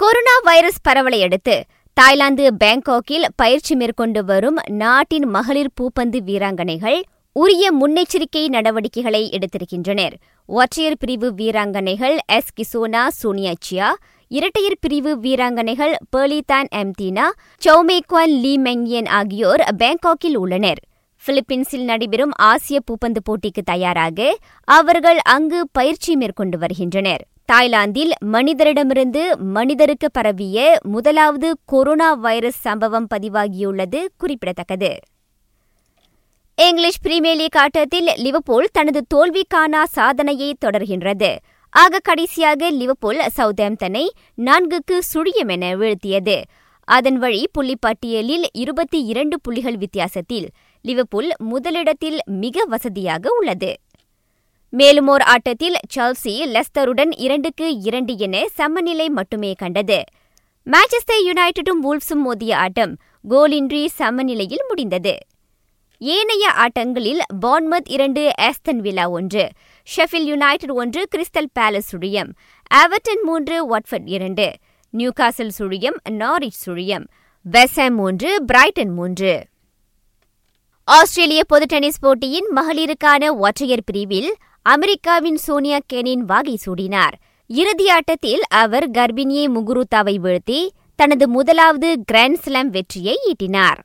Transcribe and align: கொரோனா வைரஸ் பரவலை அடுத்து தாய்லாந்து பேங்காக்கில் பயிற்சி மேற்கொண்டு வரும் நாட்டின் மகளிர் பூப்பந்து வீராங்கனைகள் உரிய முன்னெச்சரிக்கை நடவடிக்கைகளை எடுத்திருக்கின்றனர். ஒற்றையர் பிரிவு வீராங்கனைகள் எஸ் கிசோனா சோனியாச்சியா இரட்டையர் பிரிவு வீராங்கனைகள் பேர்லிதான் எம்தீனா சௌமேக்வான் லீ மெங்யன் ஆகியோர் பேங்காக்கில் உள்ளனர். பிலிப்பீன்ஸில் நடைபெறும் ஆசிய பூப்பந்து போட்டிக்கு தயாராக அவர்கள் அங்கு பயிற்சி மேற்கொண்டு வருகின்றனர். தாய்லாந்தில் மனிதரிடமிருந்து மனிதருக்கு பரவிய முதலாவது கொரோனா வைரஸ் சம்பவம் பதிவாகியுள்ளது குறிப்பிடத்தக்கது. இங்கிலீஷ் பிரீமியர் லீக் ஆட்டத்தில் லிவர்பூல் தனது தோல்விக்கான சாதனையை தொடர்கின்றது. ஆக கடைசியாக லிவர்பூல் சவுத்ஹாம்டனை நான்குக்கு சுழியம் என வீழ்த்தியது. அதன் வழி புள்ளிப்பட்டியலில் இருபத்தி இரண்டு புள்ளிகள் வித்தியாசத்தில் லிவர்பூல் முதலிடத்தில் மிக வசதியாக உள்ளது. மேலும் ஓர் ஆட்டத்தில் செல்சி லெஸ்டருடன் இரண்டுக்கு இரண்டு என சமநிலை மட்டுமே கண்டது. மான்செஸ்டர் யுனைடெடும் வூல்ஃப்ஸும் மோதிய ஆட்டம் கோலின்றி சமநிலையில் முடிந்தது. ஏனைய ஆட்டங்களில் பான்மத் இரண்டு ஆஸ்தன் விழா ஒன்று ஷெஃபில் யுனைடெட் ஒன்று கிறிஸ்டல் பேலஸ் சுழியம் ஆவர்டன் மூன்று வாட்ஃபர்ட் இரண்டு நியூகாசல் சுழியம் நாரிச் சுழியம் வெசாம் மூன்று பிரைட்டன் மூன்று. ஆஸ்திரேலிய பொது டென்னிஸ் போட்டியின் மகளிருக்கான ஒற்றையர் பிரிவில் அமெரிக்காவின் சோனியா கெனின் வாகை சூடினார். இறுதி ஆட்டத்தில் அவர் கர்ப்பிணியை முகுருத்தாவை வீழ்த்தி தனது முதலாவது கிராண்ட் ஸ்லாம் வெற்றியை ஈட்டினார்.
கொரோனா 0.00 0.38
வைரஸ் 0.42 0.80
பரவலை 0.82 1.22
அடுத்து 1.22 1.64
தாய்லாந்து 1.92 2.44
பேங்காக்கில் 2.64 3.24
பயிற்சி 3.36 3.74
மேற்கொண்டு 3.74 4.24
வரும் 4.24 4.58
நாட்டின் 4.70 5.26
மகளிர் 5.26 5.72
பூப்பந்து 5.80 6.18
வீராங்கனைகள் 6.26 7.02
உரிய 7.32 7.72
முன்னெச்சரிக்கை 7.80 8.48
நடவடிக்கைகளை 8.48 9.22
எடுத்திருக்கின்றனர். 9.30 10.12
ஒற்றையர் 10.46 10.96
பிரிவு 10.98 11.32
வீராங்கனைகள் 11.36 12.16
எஸ் 12.26 12.52
கிசோனா 12.60 13.08
சோனியாச்சியா 13.22 13.88
இரட்டையர் 14.28 14.78
பிரிவு 14.80 15.16
வீராங்கனைகள் 15.20 15.94
பேர்லிதான் 16.16 16.68
எம்தீனா 16.74 17.24
சௌமேக்வான் 17.64 18.34
லீ 18.42 18.58
மெங்யன் 18.58 19.08
ஆகியோர் 19.08 19.64
பேங்காக்கில் 19.78 20.36
உள்ளனர். 20.36 20.78
பிலிப்பீன்ஸில் 21.26 21.84
நடைபெறும் 21.84 22.30
ஆசிய 22.36 22.80
பூப்பந்து 22.86 23.22
போட்டிக்கு 23.30 23.64
தயாராக 23.64 24.38
அவர்கள் 24.64 25.18
அங்கு 25.24 25.68
பயிற்சி 25.72 26.16
மேற்கொண்டு 26.16 26.58
வருகின்றனர். 26.58 27.26
தாய்லாந்தில் 27.52 28.10
மனிதரிடமிருந்து 28.24 29.36
மனிதருக்கு 29.36 30.10
பரவிய 30.10 30.78
முதலாவது 30.82 31.58
கொரோனா 31.64 32.14
வைரஸ் 32.14 32.60
சம்பவம் 32.60 33.06
பதிவாகியுள்ளது 33.14 34.04
குறிப்பிடத்தக்கது. 34.16 34.98
இங்கிலீஷ் 36.54 37.00
பிரீமியர் 37.02 37.36
லீக் 37.36 37.56
ஆட்டத்தில் 37.56 38.10
லிவர்பூல் 38.16 38.68
தனது 38.72 39.04
தோல்விக்கான 39.14 39.82
சாதனையை 39.86 40.56
தொடர்கின்றது. 40.64 41.36
ஆக 41.70 41.98
கடைசியாக 41.98 42.70
லிவர்பூல் 42.70 43.20
சவுத்ஹாம்டனை 43.36 44.08
நான்குக்கு 44.36 44.98
சுழியம் 45.14 45.50
என 45.50 45.76
வீழ்த்தியது. 45.76 46.42
அதன் 46.84 47.18
வழி 47.18 47.50
புள்ளிப்பட்டியலில் 47.58 48.44
இருபத்தி 48.52 49.04
இரண்டு 49.04 49.40
புள்ளிகள் 49.40 49.76
வித்தியாசத்தில் 49.76 50.48
லிவர்பூல் 50.82 51.32
முதலிடத்தில் 51.38 52.18
மிக 52.24 52.64
வசதியாக 52.64 53.30
உள்ளது. 53.38 53.74
மேலும் 54.72 55.08
ஓர் 55.08 55.20
ஆட்டத்தில் 55.20 55.76
செல்சி 55.96 56.34
லெஸ்டருடன் 56.54 57.12
இரண்டுக்கு 57.16 57.66
இரண்டு 57.80 58.16
என 58.16 58.48
சமநிலை 58.48 59.08
மட்டுமே 59.08 59.52
கண்டது. 59.52 59.98
மான்செஸ்டர் 60.66 61.22
யுனைடெடும் 61.26 61.80
வூல்ஃப்ஸும் 61.82 62.22
மோதிய 62.24 62.56
ஆட்டம் 62.56 62.96
கோலின்றி 63.28 63.86
சமநிலையில் 63.86 64.64
முடிந்தது. 64.68 65.14
ஏனைய 65.98 66.52
ஆட்டங்களில் 66.56 67.20
பான்மத் 67.46 67.88
இரண்டு 67.88 68.30
ஆஸ்தன் 68.40 68.80
விழா 68.80 69.08
ஒன்று 69.08 69.44
ஷெஃபில் 69.96 70.28
யுனைடெட் 70.32 70.70
ஒன்று 70.70 71.08
கிறிஸ்டல் 71.16 71.52
பேலஸ் 71.58 71.88
சுழியம் 71.92 72.30
ஆவர்டன் 72.74 73.22
மூன்று 73.22 73.56
வாட்ஃபர்ட் 73.70 74.08
இரண்டு 74.16 74.46
நியூகாசல் 74.94 75.54
சுழியம் 75.58 75.98
நாரிச் 76.10 76.60
சுழியம் 76.66 77.06
வெசாம் 77.46 77.94
மூன்று 77.94 78.44
பிரைட்டன் 78.44 78.94
மூன்று. 78.94 79.32
ஆஸ்திரேலிய 80.88 81.44
பொது 81.44 81.64
டென்னிஸ் 81.64 82.00
போட்டியின் 82.00 82.46
மகளிருக்கான 82.56 83.36
ஒற்றையர் 83.36 83.86
பிரிவில் 83.86 84.30
அமெரிக்காவின் 84.70 85.36
சோனியா 85.36 85.78
கெனின் 85.86 86.24
வாகை 86.24 86.58
சூடினார். 86.66 87.14
இறுதி 87.46 87.86
ஆட்டத்தில் 87.88 88.42
அவர் 88.48 88.90
கர்ப்பிணியை 88.90 89.44
முகுருத்தாவை 89.48 90.14
வீழ்த்தி 90.24 90.68
தனது 90.96 91.28
முதலாவது 91.28 91.88
கிராண்ட் 92.04 92.38
ஸ்லாம் 92.38 92.70
வெற்றியை 92.70 93.14
ஈட்டினார். 93.26 93.78